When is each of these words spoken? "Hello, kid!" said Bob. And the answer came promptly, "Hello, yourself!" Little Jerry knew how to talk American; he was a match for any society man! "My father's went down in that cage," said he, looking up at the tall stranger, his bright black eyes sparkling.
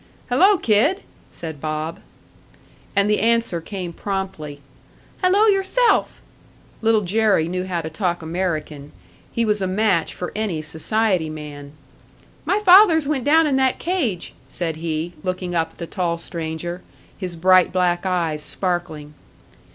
"Hello, 0.29 0.57
kid!" 0.57 1.03
said 1.29 1.61
Bob. 1.61 1.99
And 2.95 3.07
the 3.07 3.19
answer 3.19 3.61
came 3.61 3.93
promptly, 3.93 4.59
"Hello, 5.21 5.45
yourself!" 5.45 6.19
Little 6.81 7.01
Jerry 7.03 7.47
knew 7.47 7.65
how 7.67 7.81
to 7.81 7.89
talk 7.91 8.23
American; 8.23 8.93
he 9.31 9.45
was 9.45 9.61
a 9.61 9.67
match 9.67 10.15
for 10.15 10.31
any 10.35 10.59
society 10.63 11.29
man! 11.29 11.73
"My 12.45 12.57
father's 12.65 13.07
went 13.07 13.25
down 13.25 13.45
in 13.45 13.57
that 13.57 13.77
cage," 13.77 14.33
said 14.47 14.77
he, 14.77 15.13
looking 15.21 15.53
up 15.53 15.73
at 15.73 15.77
the 15.77 15.85
tall 15.85 16.17
stranger, 16.17 16.81
his 17.15 17.35
bright 17.35 17.71
black 17.71 18.03
eyes 18.03 18.41
sparkling. 18.41 19.13